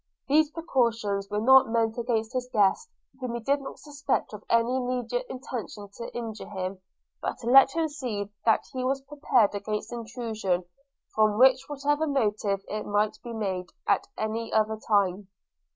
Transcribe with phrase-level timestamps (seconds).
[0.27, 4.77] These precautions were not meant against his guest, whom he did not suspect of any
[4.77, 6.81] immediate intention to injure him,
[7.21, 10.63] but to let him see that he was prepared against intrusion,
[11.13, 15.27] from whatever motive it might be made, at any other time.